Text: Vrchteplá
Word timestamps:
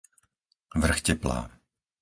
Vrchteplá 0.83 1.37